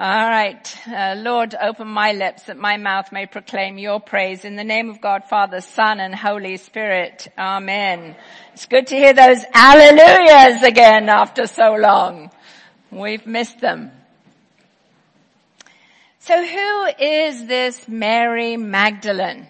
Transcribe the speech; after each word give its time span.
All 0.00 0.28
right. 0.28 0.78
Uh, 0.86 1.16
Lord, 1.18 1.56
open 1.60 1.88
my 1.88 2.12
lips 2.12 2.44
that 2.44 2.56
my 2.56 2.76
mouth 2.76 3.10
may 3.10 3.26
proclaim 3.26 3.78
your 3.78 3.98
praise 3.98 4.44
in 4.44 4.54
the 4.54 4.62
name 4.62 4.90
of 4.90 5.00
God, 5.00 5.24
Father, 5.24 5.60
Son, 5.60 5.98
and 5.98 6.14
Holy 6.14 6.56
Spirit. 6.56 7.26
Amen. 7.36 8.14
It's 8.52 8.66
good 8.66 8.86
to 8.86 8.94
hear 8.94 9.12
those 9.12 9.42
alleluias 9.52 10.62
again 10.62 11.08
after 11.08 11.48
so 11.48 11.74
long. 11.74 12.30
We've 12.92 13.26
missed 13.26 13.60
them. 13.60 13.90
So 16.20 16.46
who 16.46 16.84
is 17.00 17.46
this 17.46 17.88
Mary 17.88 18.56
Magdalene? 18.56 19.48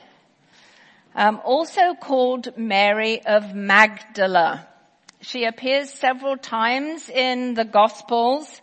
Um, 1.15 1.43
also 1.45 1.93
called 1.93 2.57
Mary 2.57 3.21
of 3.21 3.55
Magdala. 3.55 4.67
She 5.21 5.45
appears 5.45 5.93
several 5.93 6.39
times 6.39 7.11
in 7.11 7.53
the 7.53 7.67
Gospels. 7.67 8.63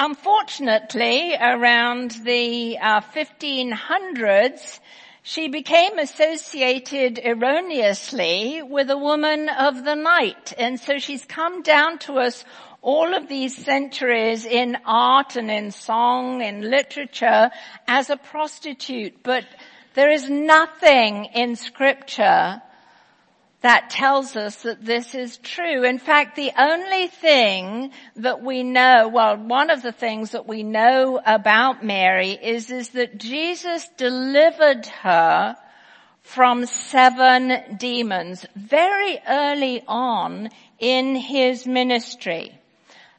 Unfortunately, 0.00 1.34
around 1.34 2.12
the 2.22 2.78
uh, 2.78 3.00
1500s, 3.00 4.78
she 5.24 5.48
became 5.48 5.98
associated 5.98 7.18
erroneously 7.18 8.62
with 8.62 8.90
a 8.90 8.96
woman 8.96 9.48
of 9.48 9.84
the 9.84 9.96
night. 9.96 10.52
And 10.56 10.78
so 10.78 10.98
she's 10.98 11.24
come 11.24 11.62
down 11.62 11.98
to 12.06 12.20
us 12.20 12.44
all 12.80 13.12
of 13.12 13.26
these 13.26 13.56
centuries 13.56 14.46
in 14.46 14.78
art 14.86 15.34
and 15.34 15.50
in 15.50 15.72
song 15.72 16.42
and 16.42 16.70
literature 16.70 17.50
as 17.88 18.08
a 18.08 18.16
prostitute. 18.16 19.24
But 19.24 19.46
there 19.94 20.12
is 20.12 20.30
nothing 20.30 21.24
in 21.34 21.56
scripture 21.56 22.62
that 23.60 23.90
tells 23.90 24.36
us 24.36 24.62
that 24.62 24.84
this 24.84 25.14
is 25.14 25.36
true. 25.38 25.84
In 25.84 25.98
fact, 25.98 26.36
the 26.36 26.52
only 26.56 27.08
thing 27.08 27.90
that 28.16 28.42
we 28.42 28.62
know, 28.62 29.08
well, 29.08 29.36
one 29.36 29.70
of 29.70 29.82
the 29.82 29.92
things 29.92 30.30
that 30.30 30.46
we 30.46 30.62
know 30.62 31.20
about 31.24 31.84
Mary 31.84 32.30
is, 32.30 32.70
is 32.70 32.90
that 32.90 33.18
Jesus 33.18 33.88
delivered 33.96 34.86
her 34.86 35.56
from 36.22 36.66
seven 36.66 37.76
demons 37.78 38.46
very 38.54 39.18
early 39.26 39.82
on 39.88 40.50
in 40.78 41.16
his 41.16 41.66
ministry. 41.66 42.56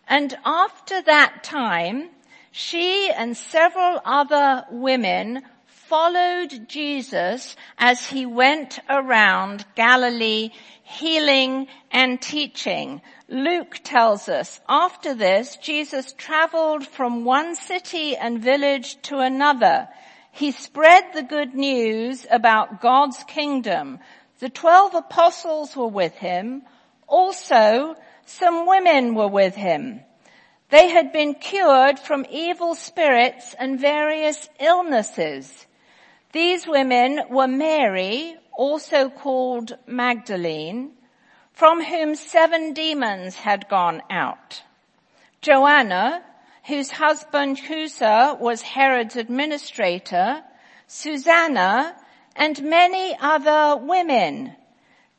And 0.08 0.36
after 0.46 1.02
that 1.02 1.44
time, 1.44 2.10
she 2.52 3.12
and 3.12 3.36
several 3.36 4.00
other 4.06 4.66
women 4.72 5.44
followed 5.90 6.70
Jesus 6.70 7.56
as 7.80 8.06
he 8.06 8.24
went 8.24 8.78
around 8.88 9.66
Galilee 9.76 10.52
healing 10.84 11.68
and 11.92 12.22
teaching. 12.22 13.02
Luke 13.28 13.80
tells 13.84 14.30
us, 14.30 14.60
after 14.70 15.16
this, 15.16 15.56
Jesus 15.56 16.14
traveled 16.16 16.86
from 16.86 17.26
one 17.26 17.56
city 17.56 18.16
and 18.16 18.40
village 18.40 19.02
to 19.02 19.18
another. 19.18 19.88
He 20.32 20.52
spread 20.52 21.06
the 21.14 21.24
good 21.24 21.56
news 21.56 22.26
about 22.30 22.82
God's 22.82 23.24
kingdom. 23.24 23.98
The 24.40 24.50
twelve 24.50 24.94
apostles 24.94 25.76
were 25.76 25.88
with 25.88 26.14
him. 26.14 26.62
Also, 27.08 27.96
some 28.26 28.68
women 28.68 29.16
were 29.16 29.28
with 29.28 29.56
him. 29.56 30.02
They 30.70 30.90
had 30.90 31.12
been 31.12 31.34
cured 31.34 31.98
from 31.98 32.28
evil 32.30 32.76
spirits 32.76 33.56
and 33.58 33.80
various 33.80 34.48
illnesses. 34.60 35.66
These 36.32 36.68
women 36.68 37.22
were 37.32 37.48
Mary, 37.48 38.38
also 38.56 39.10
called 39.10 39.78
Magdalene, 39.88 40.92
from 41.54 41.84
whom 41.84 42.14
seven 42.14 42.74
demons 42.74 43.36
had 43.36 43.68
gone 43.68 44.04
out. 44.12 44.62
Joanna, 45.42 46.24
whose 46.66 46.92
husband 46.92 47.58
Chuza 47.58 48.40
was 48.40 48.62
Herod's 48.62 49.16
administrator, 49.16 50.44
Susanna, 50.86 51.96
and 52.36 52.62
many 52.62 53.18
other 53.20 53.78
women. 53.84 54.56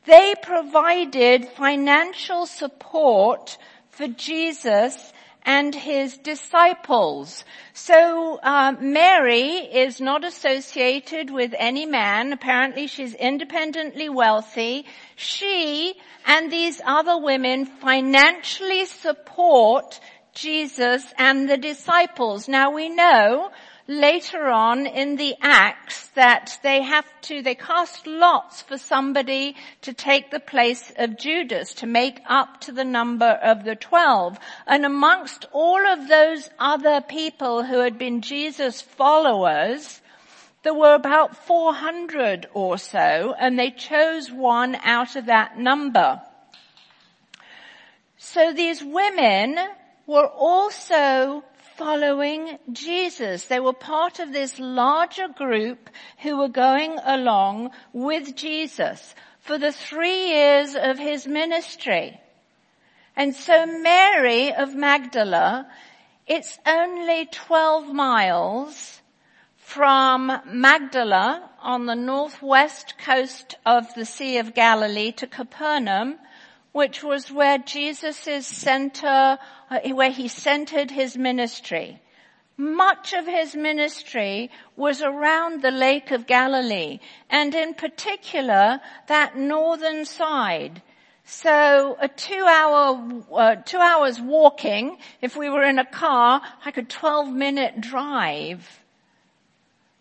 They 0.05 0.33
provided 0.41 1.49
financial 1.49 2.45
support 2.45 3.57
for 3.89 4.07
Jesus 4.07 5.10
and 5.43 5.73
his 5.73 6.17
disciples. 6.17 7.43
So 7.73 8.39
uh, 8.41 8.75
Mary 8.79 9.57
is 9.57 9.99
not 9.99 10.23
associated 10.23 11.31
with 11.31 11.53
any 11.57 11.85
man. 11.85 12.33
Apparently 12.33 12.87
she's 12.87 13.13
independently 13.15 14.09
wealthy. 14.09 14.85
She 15.15 15.93
and 16.25 16.51
these 16.51 16.81
other 16.85 17.17
women 17.17 17.65
financially 17.65 18.85
support 18.85 19.99
Jesus 20.33 21.05
and 21.17 21.49
the 21.49 21.57
disciples. 21.57 22.47
Now 22.47 22.71
we 22.71 22.89
know 22.89 23.51
later 23.87 24.47
on 24.47 24.85
in 24.85 25.15
the 25.15 25.35
Acts 25.41 26.07
that 26.09 26.59
they 26.63 26.81
have 26.81 27.05
to, 27.21 27.41
they 27.41 27.55
cast 27.55 28.05
lots 28.07 28.61
for 28.61 28.77
somebody 28.77 29.55
to 29.81 29.93
take 29.93 30.31
the 30.31 30.39
place 30.39 30.91
of 30.97 31.17
Judas 31.17 31.73
to 31.75 31.87
make 31.87 32.19
up 32.27 32.61
to 32.61 32.71
the 32.71 32.83
number 32.83 33.39
of 33.43 33.63
the 33.63 33.75
twelve. 33.75 34.37
And 34.67 34.85
amongst 34.85 35.45
all 35.51 35.85
of 35.85 36.07
those 36.07 36.49
other 36.59 37.01
people 37.01 37.63
who 37.63 37.79
had 37.79 37.97
been 37.97 38.21
Jesus 38.21 38.81
followers, 38.81 40.01
there 40.63 40.73
were 40.73 40.93
about 40.93 41.35
400 41.35 42.47
or 42.53 42.77
so 42.77 43.33
and 43.39 43.57
they 43.57 43.71
chose 43.71 44.31
one 44.31 44.75
out 44.75 45.15
of 45.15 45.25
that 45.25 45.57
number. 45.57 46.21
So 48.17 48.53
these 48.53 48.83
women 48.83 49.57
were 50.05 50.27
also 50.27 51.43
following 51.77 52.57
Jesus. 52.71 53.45
They 53.45 53.59
were 53.59 53.73
part 53.73 54.19
of 54.19 54.33
this 54.33 54.59
larger 54.59 55.27
group 55.27 55.89
who 56.19 56.37
were 56.37 56.49
going 56.49 56.97
along 57.03 57.71
with 57.93 58.35
Jesus 58.35 59.15
for 59.39 59.57
the 59.57 59.71
three 59.71 60.27
years 60.27 60.75
of 60.75 60.99
his 60.99 61.27
ministry. 61.27 62.19
And 63.15 63.35
so 63.35 63.65
Mary 63.65 64.53
of 64.53 64.75
Magdala, 64.75 65.67
it's 66.27 66.59
only 66.65 67.25
12 67.25 67.93
miles 67.93 69.01
from 69.57 70.31
Magdala 70.45 71.49
on 71.61 71.85
the 71.85 71.95
northwest 71.95 72.95
coast 72.97 73.55
of 73.65 73.93
the 73.95 74.05
Sea 74.05 74.37
of 74.37 74.53
Galilee 74.53 75.11
to 75.13 75.27
Capernaum, 75.27 76.17
which 76.71 77.03
was 77.03 77.31
where 77.31 77.57
Jesus' 77.57 78.47
center 78.47 79.37
uh, 79.69 79.79
where 79.93 80.11
he 80.11 80.27
centered 80.27 80.91
his 80.91 81.17
ministry. 81.17 82.01
Much 82.57 83.13
of 83.13 83.25
his 83.25 83.55
ministry 83.55 84.51
was 84.75 85.01
around 85.01 85.61
the 85.61 85.71
Lake 85.71 86.11
of 86.11 86.27
Galilee 86.27 86.99
and 87.29 87.55
in 87.55 87.73
particular 87.73 88.79
that 89.07 89.35
northern 89.35 90.05
side. 90.05 90.81
So 91.23 91.97
a 91.99 92.07
two 92.07 92.45
hour, 92.45 93.23
uh, 93.33 93.55
two 93.55 93.77
hours 93.77 94.19
walking, 94.19 94.97
if 95.21 95.35
we 95.35 95.49
were 95.49 95.63
in 95.63 95.79
a 95.79 95.85
car, 95.85 96.41
like 96.65 96.77
a 96.77 96.83
12 96.83 97.29
minute 97.29 97.81
drive 97.81 98.81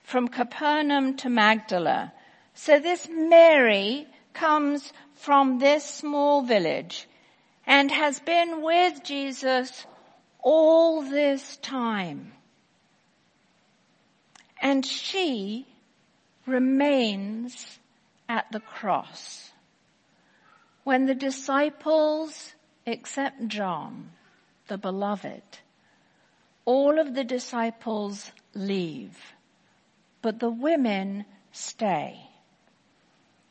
from 0.02 0.28
Capernaum 0.28 1.16
to 1.18 1.30
Magdala. 1.30 2.12
So 2.54 2.80
this 2.80 3.08
Mary 3.08 4.06
comes 4.34 4.92
from 5.20 5.58
this 5.58 5.84
small 5.84 6.42
village 6.42 7.06
and 7.66 7.90
has 7.90 8.18
been 8.20 8.62
with 8.62 9.04
Jesus 9.04 9.86
all 10.42 11.02
this 11.02 11.58
time. 11.58 12.32
And 14.62 14.84
she 14.84 15.66
remains 16.46 17.78
at 18.28 18.50
the 18.50 18.60
cross. 18.60 19.50
When 20.84 21.04
the 21.04 21.14
disciples, 21.14 22.54
except 22.86 23.46
John, 23.48 24.12
the 24.68 24.78
beloved, 24.78 25.42
all 26.64 26.98
of 26.98 27.14
the 27.14 27.24
disciples 27.24 28.32
leave, 28.54 29.18
but 30.22 30.40
the 30.40 30.50
women 30.50 31.26
stay. 31.52 32.20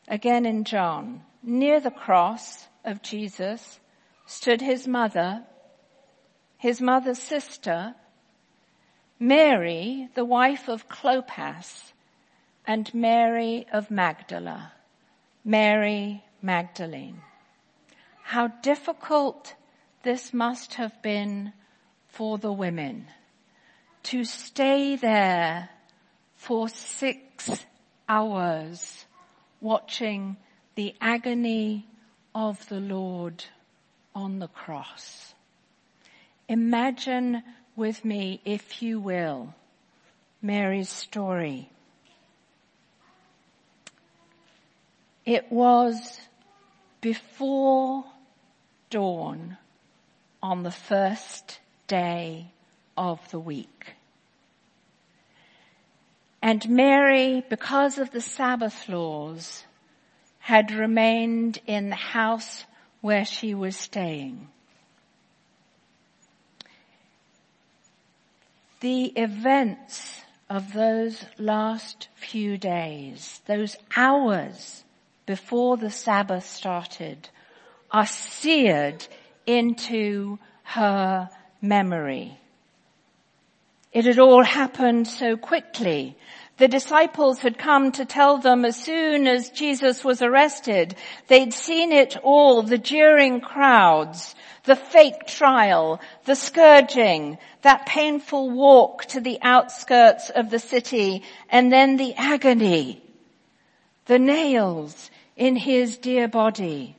Again 0.08 0.44
in 0.44 0.64
John, 0.64 1.22
near 1.42 1.80
the 1.80 1.90
cross 1.90 2.68
of 2.84 3.02
Jesus, 3.02 3.80
stood 4.26 4.60
his 4.60 4.86
mother, 4.86 5.42
his 6.56 6.80
mother's 6.80 7.18
sister, 7.18 7.94
Mary, 9.18 10.08
the 10.14 10.24
wife 10.24 10.68
of 10.68 10.88
Clopas, 10.88 11.92
and 12.66 12.92
Mary 12.94 13.66
of 13.72 13.90
Magdala, 13.90 14.72
Mary 15.44 16.22
Magdalene. 16.40 17.20
How 18.22 18.48
difficult 18.48 19.54
this 20.02 20.32
must 20.32 20.74
have 20.74 21.02
been 21.02 21.52
for 22.08 22.38
the 22.38 22.52
women 22.52 23.06
to 24.04 24.24
stay 24.24 24.96
there 24.96 25.68
for 26.34 26.68
six 26.68 27.66
hours 28.08 29.04
watching 29.60 30.36
the 30.80 30.94
agony 30.98 31.86
of 32.34 32.66
the 32.70 32.80
Lord 32.80 33.44
on 34.14 34.38
the 34.38 34.48
cross. 34.48 35.34
Imagine 36.48 37.42
with 37.76 38.02
me, 38.02 38.40
if 38.46 38.80
you 38.80 38.98
will, 38.98 39.54
Mary's 40.40 40.88
story. 40.88 41.68
It 45.26 45.52
was 45.52 46.18
before 47.02 48.06
dawn 48.88 49.58
on 50.42 50.62
the 50.62 50.70
first 50.70 51.60
day 51.88 52.46
of 52.96 53.20
the 53.30 53.38
week. 53.38 53.96
And 56.40 56.66
Mary, 56.70 57.44
because 57.50 57.98
of 57.98 58.12
the 58.12 58.22
Sabbath 58.22 58.88
laws, 58.88 59.64
had 60.50 60.72
remained 60.72 61.60
in 61.68 61.90
the 61.90 61.94
house 62.18 62.64
where 63.02 63.24
she 63.24 63.54
was 63.54 63.76
staying. 63.76 64.48
The 68.80 69.04
events 69.14 70.22
of 70.48 70.72
those 70.72 71.24
last 71.38 72.08
few 72.16 72.58
days, 72.58 73.40
those 73.46 73.76
hours 73.96 74.82
before 75.24 75.76
the 75.76 75.92
Sabbath 75.92 76.44
started, 76.44 77.28
are 77.92 78.06
seared 78.06 79.06
into 79.46 80.36
her 80.64 81.30
memory. 81.62 82.36
It 83.92 84.04
had 84.04 84.18
all 84.18 84.42
happened 84.42 85.06
so 85.06 85.36
quickly. 85.36 86.16
The 86.60 86.68
disciples 86.68 87.38
had 87.38 87.56
come 87.56 87.90
to 87.92 88.04
tell 88.04 88.36
them 88.36 88.66
as 88.66 88.76
soon 88.76 89.26
as 89.26 89.48
Jesus 89.48 90.04
was 90.04 90.20
arrested. 90.20 90.94
They'd 91.26 91.54
seen 91.54 91.90
it 91.90 92.18
all, 92.22 92.60
the 92.62 92.76
jeering 92.76 93.40
crowds, 93.40 94.34
the 94.64 94.76
fake 94.76 95.26
trial, 95.26 96.02
the 96.26 96.36
scourging, 96.36 97.38
that 97.62 97.86
painful 97.86 98.50
walk 98.50 99.06
to 99.06 99.22
the 99.22 99.38
outskirts 99.40 100.28
of 100.28 100.50
the 100.50 100.58
city, 100.58 101.22
and 101.48 101.72
then 101.72 101.96
the 101.96 102.12
agony, 102.16 103.02
the 104.04 104.18
nails 104.18 105.10
in 105.36 105.56
his 105.56 105.96
dear 105.96 106.28
body. 106.28 106.94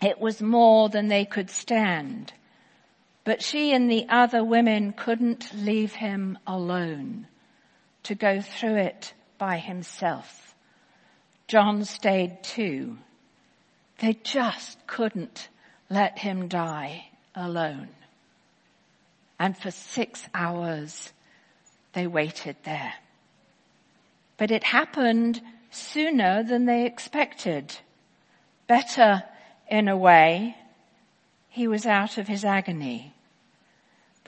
It 0.00 0.20
was 0.20 0.40
more 0.40 0.88
than 0.88 1.08
they 1.08 1.24
could 1.24 1.50
stand. 1.50 2.32
But 3.24 3.42
she 3.42 3.72
and 3.72 3.90
the 3.90 4.06
other 4.08 4.44
women 4.44 4.92
couldn't 4.92 5.52
leave 5.56 5.94
him 5.94 6.38
alone 6.46 7.26
to 8.08 8.14
go 8.14 8.40
through 8.40 8.76
it 8.76 9.12
by 9.36 9.58
himself. 9.58 10.54
John 11.46 11.84
stayed 11.84 12.42
too. 12.42 12.96
They 14.00 14.14
just 14.24 14.86
couldn't 14.86 15.50
let 15.90 16.18
him 16.18 16.48
die 16.48 17.04
alone. 17.34 17.88
And 19.38 19.56
for 19.56 19.70
six 19.70 20.26
hours 20.32 21.12
they 21.92 22.06
waited 22.06 22.56
there. 22.64 22.94
But 24.38 24.50
it 24.50 24.64
happened 24.64 25.42
sooner 25.70 26.42
than 26.42 26.64
they 26.64 26.86
expected. 26.86 27.76
Better 28.66 29.22
in 29.70 29.86
a 29.86 29.96
way, 29.98 30.56
he 31.50 31.68
was 31.68 31.84
out 31.84 32.16
of 32.16 32.26
his 32.26 32.42
agony. 32.42 33.12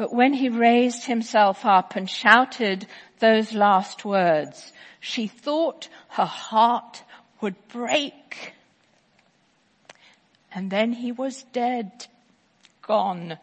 But 0.01 0.15
when 0.15 0.33
he 0.33 0.49
raised 0.49 1.05
himself 1.05 1.67
up 1.67 1.95
and 1.95 2.09
shouted 2.09 2.87
those 3.19 3.53
last 3.53 4.03
words, 4.03 4.73
she 4.99 5.27
thought 5.27 5.91
her 6.09 6.25
heart 6.25 7.05
would 7.43 7.69
break. 7.69 8.55
And 10.51 10.71
then 10.71 10.95
he 10.95 11.13
was 11.13 11.43
dead, 11.53 12.07
gone. 12.81 13.37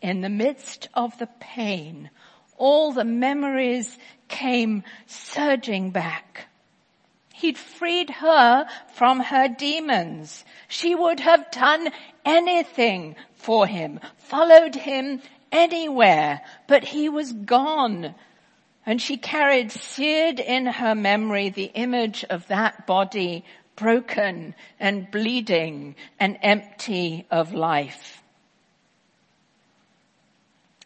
In 0.00 0.22
the 0.22 0.28
midst 0.28 0.88
of 0.92 1.16
the 1.18 1.28
pain, 1.38 2.10
all 2.56 2.90
the 2.90 3.04
memories 3.04 3.96
came 4.26 4.82
surging 5.06 5.92
back. 5.92 6.48
He'd 7.42 7.58
freed 7.58 8.08
her 8.08 8.68
from 8.94 9.18
her 9.18 9.48
demons. 9.48 10.44
She 10.68 10.94
would 10.94 11.18
have 11.18 11.50
done 11.50 11.88
anything 12.24 13.16
for 13.34 13.66
him, 13.66 13.98
followed 14.16 14.76
him 14.76 15.20
anywhere, 15.50 16.42
but 16.68 16.84
he 16.84 17.08
was 17.08 17.32
gone. 17.32 18.14
And 18.86 19.02
she 19.02 19.16
carried 19.16 19.72
seared 19.72 20.38
in 20.38 20.66
her 20.66 20.94
memory 20.94 21.48
the 21.48 21.72
image 21.74 22.24
of 22.30 22.46
that 22.46 22.86
body 22.86 23.44
broken 23.74 24.54
and 24.78 25.10
bleeding 25.10 25.96
and 26.20 26.38
empty 26.42 27.26
of 27.28 27.52
life. 27.52 28.22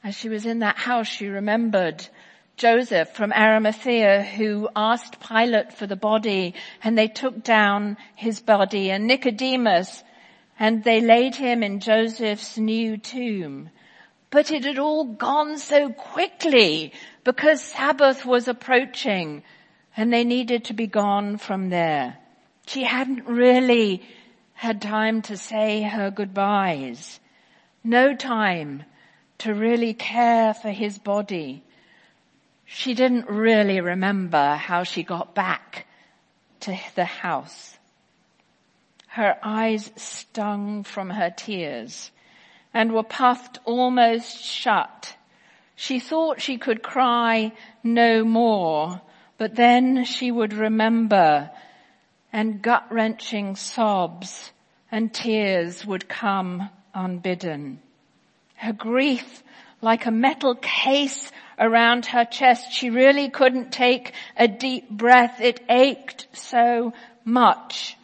As 0.02 0.16
she 0.16 0.30
was 0.30 0.46
in 0.46 0.60
that 0.60 0.78
house, 0.78 1.06
she 1.06 1.28
remembered 1.28 2.08
Joseph 2.56 3.10
from 3.10 3.34
Arimathea 3.34 4.22
who 4.22 4.70
asked 4.74 5.20
Pilate 5.20 5.74
for 5.74 5.86
the 5.86 5.94
body 5.94 6.54
and 6.82 6.96
they 6.96 7.06
took 7.06 7.44
down 7.44 7.98
his 8.14 8.40
body 8.40 8.90
and 8.90 9.06
Nicodemus 9.06 10.02
and 10.58 10.82
they 10.82 11.02
laid 11.02 11.34
him 11.34 11.62
in 11.62 11.80
Joseph's 11.80 12.56
new 12.56 12.96
tomb. 12.96 13.68
But 14.30 14.50
it 14.50 14.64
had 14.64 14.78
all 14.78 15.04
gone 15.04 15.58
so 15.58 15.90
quickly 15.90 16.94
because 17.24 17.60
Sabbath 17.60 18.24
was 18.24 18.48
approaching 18.48 19.42
and 19.94 20.10
they 20.10 20.24
needed 20.24 20.64
to 20.64 20.72
be 20.72 20.86
gone 20.86 21.36
from 21.36 21.68
there. 21.68 22.16
She 22.66 22.84
hadn't 22.84 23.26
really 23.26 24.02
had 24.54 24.80
time 24.80 25.20
to 25.22 25.36
say 25.36 25.82
her 25.82 26.10
goodbyes. 26.10 27.20
No 27.84 28.16
time 28.16 28.84
to 29.38 29.52
really 29.52 29.92
care 29.92 30.54
for 30.54 30.70
his 30.70 30.98
body 30.98 31.62
she 32.66 32.94
didn't 32.94 33.28
really 33.28 33.80
remember 33.80 34.56
how 34.56 34.82
she 34.82 35.04
got 35.04 35.34
back 35.34 35.86
to 36.60 36.76
the 36.96 37.04
house. 37.04 37.78
Her 39.06 39.38
eyes 39.42 39.90
stung 39.96 40.82
from 40.82 41.08
her 41.08 41.30
tears 41.30 42.10
and 42.74 42.92
were 42.92 43.04
puffed 43.04 43.60
almost 43.64 44.36
shut. 44.36 45.16
She 45.76 46.00
thought 46.00 46.42
she 46.42 46.58
could 46.58 46.82
cry 46.82 47.52
no 47.84 48.24
more, 48.24 49.00
but 49.38 49.54
then 49.54 50.04
she 50.04 50.30
would 50.30 50.52
remember 50.52 51.50
and 52.32 52.60
gut-wrenching 52.60 53.56
sobs 53.56 54.50
and 54.90 55.14
tears 55.14 55.86
would 55.86 56.08
come 56.08 56.68
unbidden. 56.92 57.80
Her 58.56 58.72
grief 58.72 59.42
like 59.80 60.06
a 60.06 60.10
metal 60.10 60.56
case 60.56 61.30
around 61.58 62.06
her 62.06 62.24
chest. 62.24 62.72
She 62.72 62.90
really 62.90 63.30
couldn't 63.30 63.72
take 63.72 64.12
a 64.36 64.48
deep 64.48 64.90
breath. 64.90 65.40
It 65.40 65.60
ached 65.68 66.28
so 66.32 66.92
much. 67.24 67.96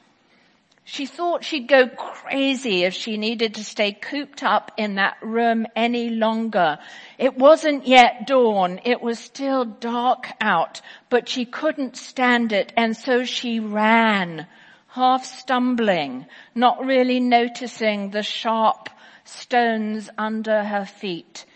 She 0.84 1.06
thought 1.06 1.44
she'd 1.44 1.68
go 1.68 1.88
crazy 1.88 2.84
if 2.84 2.92
she 2.92 3.16
needed 3.16 3.54
to 3.54 3.64
stay 3.64 3.92
cooped 3.92 4.42
up 4.42 4.72
in 4.76 4.96
that 4.96 5.16
room 5.22 5.66
any 5.74 6.10
longer. 6.10 6.78
It 7.16 7.38
wasn't 7.38 7.86
yet 7.86 8.26
dawn. 8.26 8.80
It 8.84 9.00
was 9.00 9.18
still 9.18 9.64
dark 9.64 10.26
out, 10.38 10.82
but 11.08 11.30
she 11.30 11.46
couldn't 11.46 11.96
stand 11.96 12.52
it. 12.52 12.74
And 12.76 12.94
so 12.94 13.24
she 13.24 13.58
ran, 13.58 14.46
half 14.88 15.24
stumbling, 15.24 16.26
not 16.54 16.84
really 16.84 17.20
noticing 17.20 18.10
the 18.10 18.22
sharp 18.22 18.90
stones 19.24 20.10
under 20.18 20.62
her 20.62 20.84
feet 20.84 21.46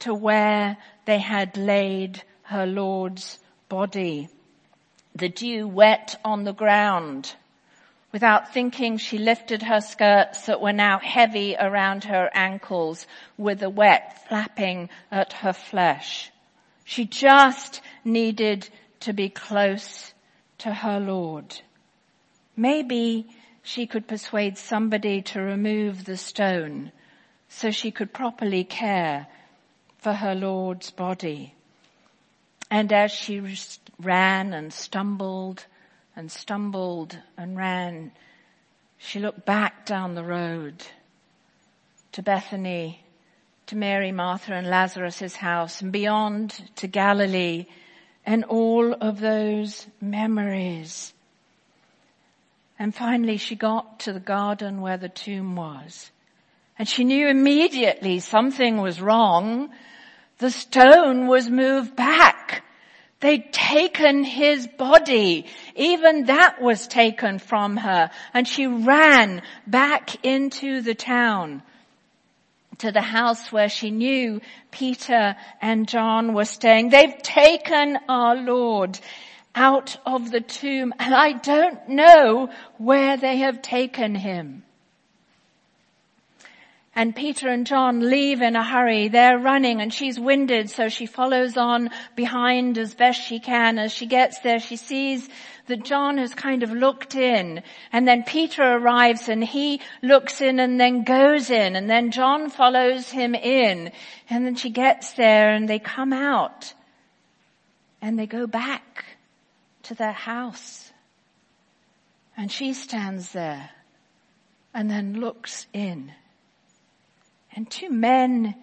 to 0.00 0.14
where 0.14 0.76
they 1.04 1.18
had 1.18 1.56
laid 1.56 2.22
her 2.42 2.66
Lord's 2.66 3.38
body. 3.68 4.28
The 5.14 5.28
dew 5.28 5.68
wet 5.68 6.16
on 6.24 6.44
the 6.44 6.52
ground. 6.52 7.34
Without 8.12 8.52
thinking, 8.52 8.96
she 8.96 9.18
lifted 9.18 9.62
her 9.62 9.80
skirts 9.80 10.46
that 10.46 10.60
were 10.60 10.72
now 10.72 10.98
heavy 10.98 11.54
around 11.58 12.04
her 12.04 12.28
ankles 12.34 13.06
with 13.36 13.60
the 13.60 13.70
wet 13.70 14.26
flapping 14.28 14.88
at 15.12 15.32
her 15.32 15.52
flesh. 15.52 16.30
She 16.84 17.04
just 17.04 17.80
needed 18.04 18.68
to 19.00 19.12
be 19.12 19.28
close 19.28 20.12
to 20.58 20.74
her 20.74 20.98
Lord. 20.98 21.60
Maybe 22.56 23.28
she 23.62 23.86
could 23.86 24.08
persuade 24.08 24.58
somebody 24.58 25.22
to 25.22 25.40
remove 25.40 26.04
the 26.04 26.16
stone 26.16 26.90
so 27.48 27.70
she 27.70 27.90
could 27.90 28.12
properly 28.12 28.64
care 28.64 29.28
for 30.00 30.14
her 30.14 30.34
Lord's 30.34 30.90
body. 30.90 31.54
And 32.70 32.92
as 32.92 33.12
she 33.12 33.42
ran 33.98 34.54
and 34.54 34.72
stumbled 34.72 35.66
and 36.16 36.32
stumbled 36.32 37.18
and 37.36 37.56
ran, 37.56 38.12
she 38.96 39.18
looked 39.18 39.44
back 39.44 39.84
down 39.84 40.14
the 40.14 40.24
road 40.24 40.82
to 42.12 42.22
Bethany, 42.22 43.04
to 43.66 43.76
Mary, 43.76 44.10
Martha 44.10 44.54
and 44.54 44.68
Lazarus' 44.68 45.36
house 45.36 45.82
and 45.82 45.92
beyond 45.92 46.70
to 46.76 46.86
Galilee 46.86 47.66
and 48.24 48.44
all 48.44 48.94
of 48.94 49.20
those 49.20 49.86
memories. 50.00 51.12
And 52.78 52.94
finally 52.94 53.36
she 53.36 53.54
got 53.54 54.00
to 54.00 54.12
the 54.12 54.20
garden 54.20 54.80
where 54.80 54.96
the 54.96 55.08
tomb 55.08 55.56
was 55.56 56.10
And 56.80 56.88
she 56.88 57.04
knew 57.04 57.28
immediately 57.28 58.20
something 58.20 58.80
was 58.80 59.02
wrong. 59.02 59.68
The 60.38 60.50
stone 60.50 61.26
was 61.26 61.50
moved 61.50 61.94
back. 61.94 62.64
They'd 63.20 63.52
taken 63.52 64.24
his 64.24 64.66
body. 64.66 65.44
Even 65.76 66.24
that 66.24 66.62
was 66.62 66.86
taken 66.88 67.38
from 67.38 67.76
her. 67.76 68.10
And 68.32 68.48
she 68.48 68.66
ran 68.66 69.42
back 69.66 70.24
into 70.24 70.80
the 70.80 70.94
town 70.94 71.62
to 72.78 72.90
the 72.90 73.02
house 73.02 73.52
where 73.52 73.68
she 73.68 73.90
knew 73.90 74.40
Peter 74.70 75.36
and 75.60 75.86
John 75.86 76.32
were 76.32 76.46
staying. 76.46 76.88
They've 76.88 77.20
taken 77.22 77.98
our 78.08 78.36
Lord 78.36 78.98
out 79.54 79.98
of 80.06 80.30
the 80.30 80.40
tomb 80.40 80.94
and 80.98 81.14
I 81.14 81.32
don't 81.32 81.90
know 81.90 82.48
where 82.78 83.18
they 83.18 83.36
have 83.36 83.60
taken 83.60 84.14
him. 84.14 84.62
And 87.00 87.16
Peter 87.16 87.48
and 87.48 87.66
John 87.66 88.10
leave 88.10 88.42
in 88.42 88.56
a 88.56 88.62
hurry. 88.62 89.08
They're 89.08 89.38
running 89.38 89.80
and 89.80 89.90
she's 89.90 90.20
winded 90.20 90.68
so 90.68 90.90
she 90.90 91.06
follows 91.06 91.56
on 91.56 91.88
behind 92.14 92.76
as 92.76 92.94
best 92.94 93.22
she 93.22 93.40
can. 93.40 93.78
As 93.78 93.90
she 93.90 94.04
gets 94.04 94.40
there 94.40 94.60
she 94.60 94.76
sees 94.76 95.26
that 95.68 95.82
John 95.82 96.18
has 96.18 96.34
kind 96.34 96.62
of 96.62 96.70
looked 96.72 97.14
in. 97.14 97.62
And 97.90 98.06
then 98.06 98.22
Peter 98.24 98.62
arrives 98.62 99.30
and 99.30 99.42
he 99.42 99.80
looks 100.02 100.42
in 100.42 100.60
and 100.60 100.78
then 100.78 101.02
goes 101.04 101.48
in. 101.48 101.74
And 101.74 101.88
then 101.88 102.10
John 102.10 102.50
follows 102.50 103.08
him 103.08 103.34
in. 103.34 103.92
And 104.28 104.44
then 104.44 104.56
she 104.56 104.68
gets 104.68 105.12
there 105.14 105.54
and 105.54 105.66
they 105.66 105.78
come 105.78 106.12
out. 106.12 106.74
And 108.02 108.18
they 108.18 108.26
go 108.26 108.46
back 108.46 109.06
to 109.84 109.94
their 109.94 110.12
house. 110.12 110.92
And 112.36 112.52
she 112.52 112.74
stands 112.74 113.32
there 113.32 113.70
and 114.74 114.90
then 114.90 115.14
looks 115.14 115.66
in 115.72 116.12
and 117.54 117.70
two 117.70 117.90
men 117.90 118.54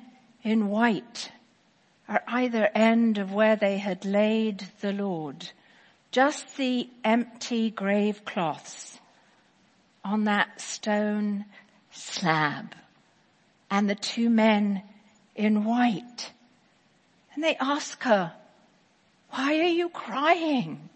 in 0.44 0.70
white 0.70 1.32
are 2.08 2.24
either 2.28 2.70
end 2.74 3.18
of 3.18 3.34
where 3.34 3.56
they 3.56 3.78
had 3.78 4.06
laid 4.06 4.64
the 4.82 4.94
Lord. 4.94 5.50
Just 6.12 6.58
the 6.58 6.90
empty 7.04 7.70
grave 7.70 8.24
cloths 8.24 9.00
on 10.04 10.24
that 10.24 10.62
stone 10.62 11.46
slab 11.92 12.74
and 13.70 13.90
the 13.90 13.96
two 13.96 14.30
men 14.30 14.82
in 15.36 15.66
white. 15.66 16.32
And 17.36 17.44
they 17.44 17.58
ask 17.58 18.02
her, 18.04 18.34
why 19.32 19.60
are 19.60 19.64
you 19.64 19.90
crying? 19.90 20.90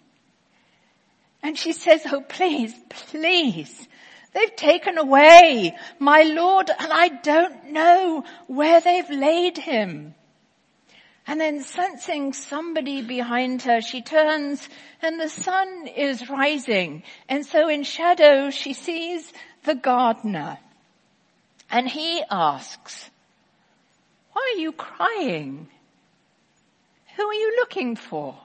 And 1.44 1.58
she 1.58 1.74
says, 1.74 2.04
oh 2.12 2.22
please, 2.22 2.74
please, 2.90 3.88
They've 4.34 4.56
taken 4.56 4.98
away 4.98 5.76
my 6.00 6.24
Lord 6.24 6.70
and 6.70 6.92
I 6.92 7.10
don't 7.10 7.72
know 7.72 8.24
where 8.48 8.80
they've 8.80 9.10
laid 9.10 9.58
him. 9.58 10.16
And 11.28 11.40
then 11.40 11.64
sensing 11.64 12.34
somebody 12.34 13.02
behind 13.02 13.62
her, 13.64 13.82
she 13.82 14.02
turns 14.02 14.68
and 15.02 15.20
the 15.20 15.30
sun 15.30 15.88
is 15.88 16.30
rising. 16.30 17.04
And 17.30 17.46
so 17.46 17.70
in 17.70 17.84
shadow, 17.84 18.50
she 18.50 18.74
sees 18.74 19.32
the 19.64 19.76
gardener. 19.76 20.58
And 21.70 21.88
he 21.88 22.24
asks, 22.30 23.10
why 24.34 24.54
are 24.56 24.60
you 24.60 24.72
crying? 24.72 25.68
Who 27.18 27.28
are 27.28 27.34
you 27.34 27.56
looking 27.58 27.96
for? 27.96 28.38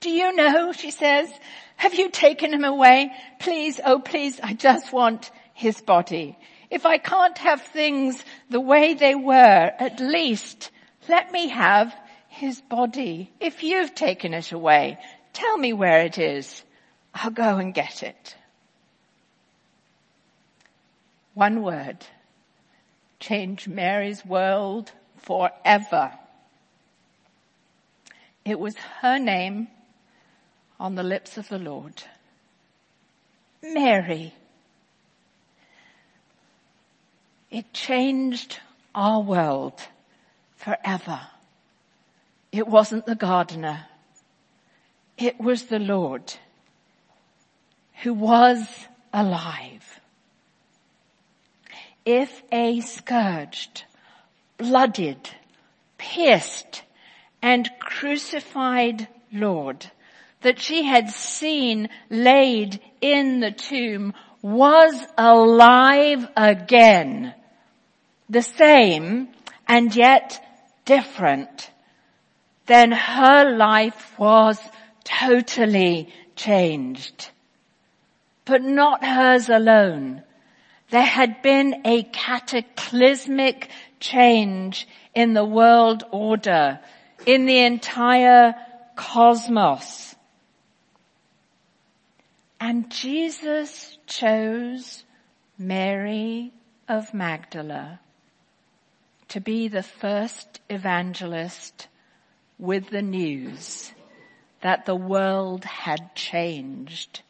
Do 0.00 0.10
you 0.10 0.34
know, 0.34 0.72
she 0.72 0.90
says, 0.90 1.30
have 1.76 1.94
you 1.94 2.10
taken 2.10 2.52
him 2.52 2.64
away? 2.64 3.12
Please, 3.40 3.80
oh 3.84 3.98
please, 3.98 4.40
I 4.40 4.54
just 4.54 4.92
want 4.92 5.30
his 5.52 5.80
body. 5.80 6.38
If 6.70 6.86
I 6.86 6.98
can't 6.98 7.38
have 7.38 7.62
things 7.62 8.24
the 8.50 8.60
way 8.60 8.94
they 8.94 9.14
were, 9.14 9.34
at 9.78 10.00
least 10.00 10.70
let 11.08 11.30
me 11.32 11.48
have 11.48 11.94
his 12.28 12.60
body. 12.60 13.30
If 13.40 13.62
you've 13.62 13.94
taken 13.94 14.34
it 14.34 14.52
away, 14.52 14.98
tell 15.32 15.56
me 15.56 15.72
where 15.72 16.00
it 16.00 16.18
is. 16.18 16.64
I'll 17.14 17.30
go 17.30 17.58
and 17.58 17.72
get 17.72 18.02
it. 18.02 18.36
One 21.34 21.62
word. 21.62 21.98
Change 23.20 23.68
Mary's 23.68 24.24
world 24.24 24.90
forever. 25.18 26.12
It 28.44 28.58
was 28.58 28.76
her 29.00 29.18
name 29.18 29.68
on 30.78 30.94
the 30.94 31.02
lips 31.02 31.36
of 31.36 31.48
the 31.48 31.58
Lord. 31.58 32.02
Mary. 33.62 34.34
It 37.50 37.72
changed 37.72 38.60
our 38.94 39.20
world 39.20 39.80
forever. 40.56 41.20
It 42.52 42.66
wasn't 42.66 43.06
the 43.06 43.14
gardener. 43.14 43.86
It 45.16 45.40
was 45.40 45.64
the 45.64 45.78
Lord 45.78 46.34
who 48.02 48.12
was 48.12 48.66
alive. 49.12 50.00
If 52.04 52.42
a 52.52 52.80
scourged, 52.80 53.84
blooded, 54.58 55.30
pierced, 55.96 56.82
and 57.40 57.70
crucified 57.78 59.08
Lord 59.32 59.90
that 60.44 60.60
she 60.60 60.84
had 60.84 61.08
seen 61.08 61.88
laid 62.10 62.78
in 63.00 63.40
the 63.40 63.50
tomb 63.50 64.12
was 64.42 64.94
alive 65.16 66.28
again. 66.36 67.34
The 68.28 68.42
same 68.42 69.28
and 69.66 69.96
yet 69.96 70.44
different. 70.84 71.70
Then 72.66 72.92
her 72.92 73.56
life 73.56 74.18
was 74.18 74.58
totally 75.02 76.12
changed. 76.36 77.30
But 78.44 78.62
not 78.62 79.02
hers 79.02 79.48
alone. 79.48 80.22
There 80.90 81.02
had 81.02 81.40
been 81.40 81.80
a 81.86 82.02
cataclysmic 82.02 83.70
change 83.98 84.86
in 85.14 85.32
the 85.32 85.44
world 85.44 86.04
order, 86.12 86.80
in 87.24 87.46
the 87.46 87.60
entire 87.60 88.54
cosmos. 88.94 90.13
And 92.66 92.90
Jesus 92.90 93.98
chose 94.06 95.04
Mary 95.58 96.50
of 96.88 97.12
Magdala 97.12 98.00
to 99.28 99.38
be 99.38 99.68
the 99.68 99.82
first 99.82 100.62
evangelist 100.70 101.88
with 102.58 102.88
the 102.88 103.02
news 103.02 103.92
that 104.62 104.86
the 104.86 104.94
world 104.94 105.66
had 105.66 106.14
changed 106.14 107.20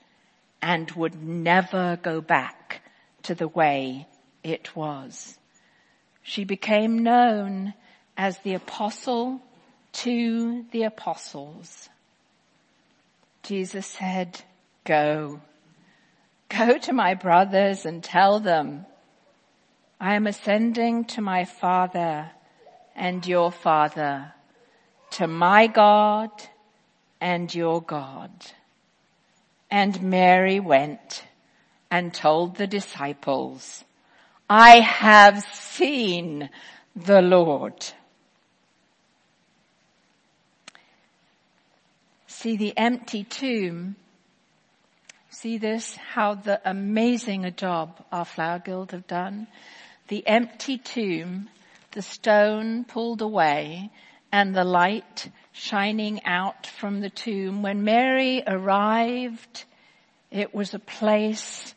and 0.62 0.88
would 0.92 1.20
never 1.20 1.98
go 2.00 2.20
back 2.20 2.82
to 3.24 3.34
the 3.34 3.48
way 3.48 4.06
it 4.44 4.76
was. 4.76 5.36
She 6.22 6.44
became 6.44 7.02
known 7.02 7.74
as 8.16 8.38
the 8.38 8.54
apostle 8.54 9.40
to 9.94 10.64
the 10.70 10.84
apostles. 10.84 11.88
Jesus 13.42 13.88
said, 13.88 14.40
Go. 14.84 15.40
Go 16.50 16.78
to 16.78 16.92
my 16.92 17.14
brothers 17.14 17.86
and 17.86 18.04
tell 18.04 18.38
them, 18.38 18.84
I 19.98 20.14
am 20.14 20.26
ascending 20.26 21.06
to 21.06 21.22
my 21.22 21.46
Father 21.46 22.30
and 22.94 23.26
your 23.26 23.50
Father, 23.50 24.34
to 25.12 25.26
my 25.26 25.66
God 25.66 26.30
and 27.20 27.52
your 27.54 27.80
God. 27.80 28.30
And 29.70 30.02
Mary 30.02 30.60
went 30.60 31.24
and 31.90 32.12
told 32.12 32.56
the 32.56 32.66
disciples, 32.66 33.84
I 34.50 34.80
have 34.80 35.42
seen 35.44 36.50
the 36.94 37.22
Lord. 37.22 37.86
See 42.26 42.56
the 42.56 42.76
empty 42.76 43.24
tomb 43.24 43.96
See 45.34 45.58
this, 45.58 45.96
how 45.96 46.34
the 46.34 46.60
amazing 46.64 47.44
a 47.44 47.50
job 47.50 48.04
our 48.12 48.24
flower 48.24 48.60
guild 48.60 48.92
have 48.92 49.08
done. 49.08 49.48
The 50.06 50.24
empty 50.28 50.78
tomb, 50.78 51.50
the 51.90 52.02
stone 52.02 52.84
pulled 52.84 53.20
away 53.20 53.90
and 54.30 54.54
the 54.54 54.62
light 54.62 55.28
shining 55.50 56.24
out 56.24 56.68
from 56.68 57.00
the 57.00 57.10
tomb. 57.10 57.62
When 57.62 57.82
Mary 57.82 58.44
arrived, 58.46 59.64
it 60.30 60.54
was 60.54 60.72
a 60.72 60.78
place 60.78 61.74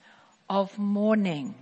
of 0.47 0.77
mourning. 0.77 1.55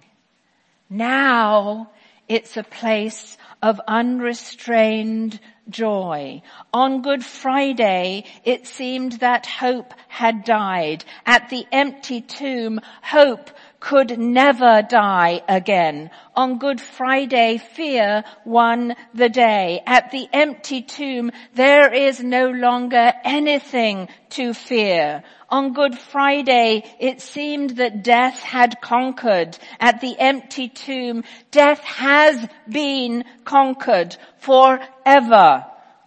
Now 0.90 1.92
it's 2.28 2.58
a 2.58 2.64
place 2.64 3.38
of 3.62 3.82
unrestrained 3.88 5.40
joy. 5.70 6.42
On 6.74 7.02
Good 7.02 7.24
Friday, 7.24 8.26
it 8.44 8.68
seemed 8.68 9.14
that 9.14 9.46
hope 9.46 9.94
had 10.08 10.44
died. 10.44 11.04
At 11.26 11.50
the 11.50 11.66
empty 11.72 12.22
tomb, 12.22 12.80
hope 13.02 13.50
could 13.86 14.18
never 14.18 14.82
die 14.82 15.42
again. 15.48 16.10
On 16.36 16.58
Good 16.58 16.82
Friday, 16.82 17.60
fear 17.60 18.24
won 18.44 18.96
the 19.14 19.30
day. 19.30 19.84
At 19.86 20.10
the 20.10 20.28
empty 20.34 20.82
tomb, 20.82 21.30
there 21.54 21.94
is 21.94 22.20
no 22.20 22.50
longer 22.50 23.14
anything 23.24 24.08
to 24.32 24.56
fear. 24.56 25.24
On 25.50 25.74
Good 25.74 26.00
Friday, 26.00 26.84
it 27.00 27.22
seemed 27.22 27.78
that 27.78 28.04
death 28.04 28.40
had 28.40 28.82
conquered. 28.82 29.56
At 29.80 30.02
the 30.02 30.18
empty 30.18 30.68
tomb, 30.68 31.24
death 31.52 31.82
has 31.82 32.44
been 32.68 33.24
conquered 33.44 34.18
forever. 34.40 35.64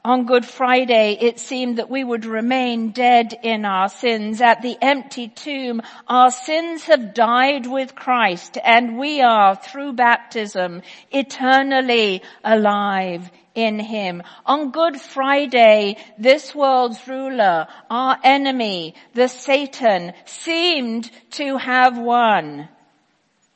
On 0.08 0.24
Good 0.24 0.46
Friday, 0.46 1.18
it 1.20 1.38
seemed 1.38 1.76
that 1.76 1.90
we 1.90 2.02
would 2.02 2.24
remain 2.24 2.92
dead 2.92 3.38
in 3.42 3.66
our 3.66 3.90
sins. 3.90 4.40
At 4.40 4.62
the 4.62 4.78
empty 4.80 5.28
tomb, 5.28 5.82
our 6.06 6.30
sins 6.30 6.84
have 6.84 7.12
died 7.12 7.66
with 7.66 7.94
Christ 7.94 8.56
and 8.64 8.96
we 8.96 9.20
are, 9.20 9.54
through 9.54 9.92
baptism, 9.92 10.80
eternally 11.10 12.22
alive 12.42 13.30
in 13.54 13.78
him. 13.78 14.22
On 14.46 14.70
Good 14.70 14.98
Friday, 14.98 15.98
this 16.16 16.54
world's 16.54 17.06
ruler, 17.06 17.66
our 17.90 18.16
enemy, 18.24 18.94
the 19.12 19.28
Satan, 19.28 20.14
seemed 20.24 21.10
to 21.32 21.58
have 21.58 21.98
won. 21.98 22.70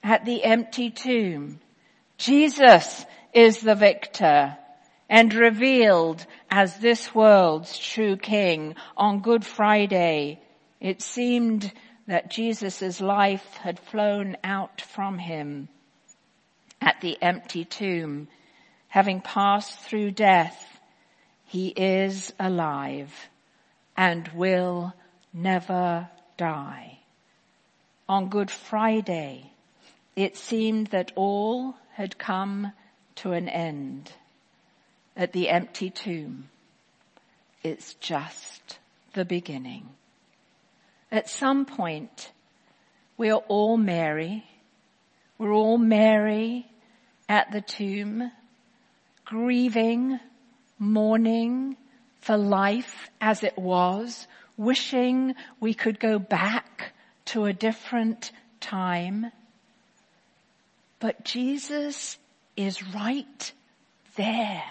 At 0.02 0.26
the 0.26 0.44
empty 0.44 0.90
tomb, 0.90 1.60
Jesus 2.18 3.06
is 3.32 3.62
the 3.62 3.74
victor 3.74 4.58
and 5.12 5.34
revealed 5.34 6.24
as 6.50 6.78
this 6.78 7.14
world's 7.14 7.78
true 7.78 8.16
king 8.16 8.74
on 8.96 9.20
Good 9.20 9.44
Friday. 9.44 10.40
It 10.80 11.02
seemed 11.02 11.70
that 12.06 12.30
Jesus' 12.30 12.98
life 12.98 13.58
had 13.58 13.78
flown 13.78 14.38
out 14.42 14.80
from 14.80 15.18
him 15.18 15.68
at 16.80 17.02
the 17.02 17.18
empty 17.20 17.66
tomb 17.66 18.26
having 18.88 19.20
passed 19.20 19.78
through 19.80 20.12
death, 20.12 20.80
he 21.44 21.68
is 21.68 22.32
alive 22.40 23.28
and 23.94 24.26
will 24.28 24.94
never 25.34 26.08
die. 26.38 26.98
On 28.08 28.30
Good 28.30 28.50
Friday, 28.50 29.52
it 30.16 30.38
seemed 30.38 30.86
that 30.88 31.12
all 31.16 31.74
had 31.92 32.16
come 32.16 32.72
to 33.16 33.32
an 33.32 33.50
end. 33.50 34.10
At 35.16 35.32
the 35.32 35.50
empty 35.50 35.90
tomb, 35.90 36.48
it's 37.62 37.94
just 37.94 38.78
the 39.12 39.24
beginning. 39.24 39.88
At 41.10 41.28
some 41.28 41.66
point, 41.66 42.32
we 43.18 43.30
are 43.30 43.42
all 43.48 43.76
Mary. 43.76 44.44
We're 45.36 45.52
all 45.52 45.76
Mary 45.76 46.66
at 47.28 47.52
the 47.52 47.60
tomb 47.60 48.30
grieving, 49.24 50.18
mourning 50.78 51.76
for 52.20 52.36
life 52.36 53.10
as 53.20 53.42
it 53.42 53.58
was, 53.58 54.26
wishing 54.56 55.34
we 55.60 55.74
could 55.74 56.00
go 56.00 56.18
back 56.18 56.92
to 57.26 57.44
a 57.44 57.52
different 57.52 58.32
time. 58.60 59.26
But 61.00 61.24
Jesus 61.24 62.18
is 62.56 62.82
right 62.94 63.52
there 64.16 64.62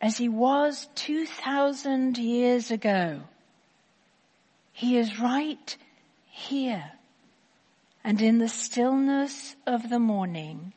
as 0.00 0.16
he 0.16 0.28
was 0.28 0.88
2,000 0.94 2.16
years 2.16 2.70
ago. 2.70 3.20
He 4.72 4.96
is 4.96 5.20
right 5.20 5.76
here. 6.26 6.92
And 8.02 8.22
in 8.22 8.38
the 8.38 8.48
stillness 8.48 9.54
of 9.66 9.90
the 9.90 9.98
morning, 9.98 10.72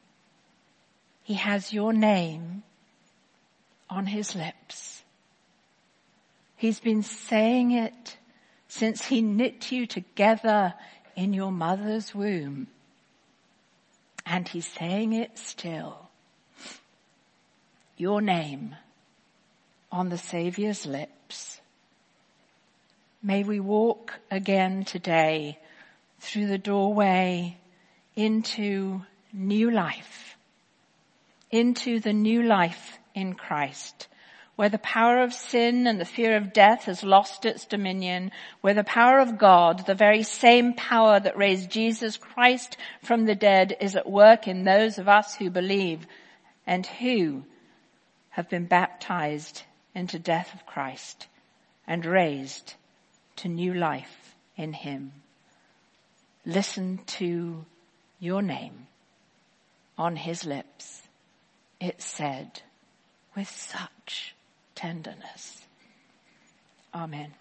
he 1.24 1.36
has 1.36 1.72
your 1.72 1.94
name 1.94 2.63
on 3.89 4.08
his 4.08 4.36
lips. 4.36 5.03
He's 6.58 6.82
been 6.82 7.03
saying 7.03 7.72
it 7.72 8.18
since 8.68 9.05
he 9.05 9.22
knit 9.22 9.72
you 9.72 9.86
together 9.86 10.74
in 11.16 11.33
your 11.33 11.51
mother's 11.51 12.14
womb. 12.14 12.68
And 14.25 14.48
he's 14.48 14.68
saying 14.68 15.14
it 15.14 15.38
still. 15.38 16.09
Your 17.96 18.22
name 18.22 18.75
on 19.94 20.10
the 20.10 20.18
Saviour's 20.18 20.86
lips. 20.86 21.62
May 23.22 23.44
we 23.44 23.62
walk 23.62 24.20
again 24.29 24.84
today 24.84 25.58
through 26.20 26.48
the 26.48 26.58
doorway 26.58 27.58
into 28.16 29.03
new 29.32 29.72
life 29.72 30.34
into 31.53 32.00
the 32.00 32.14
new 32.14 32.42
life 32.42 32.98
in 33.14 33.36
Christ, 33.36 34.08
where 34.56 34.70
the 34.70 34.79
power 34.79 35.22
of 35.22 35.32
sin 35.32 35.86
and 35.86 36.01
the 36.01 36.06
fear 36.06 36.36
of 36.36 36.51
death 36.51 36.86
has 36.86 37.03
lost 37.03 37.46
its 37.46 37.66
dominion, 37.66 38.32
where 38.62 38.74
the 38.74 38.84
power 38.84 39.20
of 39.20 39.38
God, 39.38 39.86
the 39.86 39.94
very 39.94 40.24
same 40.24 40.74
power 40.74 41.20
that 41.20 41.38
raised 41.38 41.70
Jesus 41.70 42.18
Christ 42.18 42.75
from 43.03 43.25
the 43.25 43.36
dead 43.36 43.77
is 43.79 43.96
at 43.96 44.10
work 44.10 44.48
in 44.48 44.64
those 44.64 44.98
of 44.98 45.08
us 45.08 45.36
who 45.36 45.51
believe 45.51 46.08
and 46.66 46.88
who 46.88 47.44
have 48.32 48.50
been 48.50 48.66
baptized 48.66 49.62
into 49.96 50.20
death 50.20 50.53
of 50.53 50.66
Christ 50.66 51.27
and 51.88 52.06
raised 52.06 52.75
to 53.38 53.48
new 53.48 53.74
life 53.74 54.36
in 54.56 54.74
Him. 54.74 55.12
Listen 56.46 57.00
to 57.06 57.66
your 58.20 58.42
name 58.42 58.88
on 59.98 60.16
His 60.16 60.46
lips 60.46 61.03
it 61.84 62.01
said 62.01 62.62
with 63.36 63.50
such 63.50 64.36
tenderness. 64.74 65.66
Amen. 66.94 67.34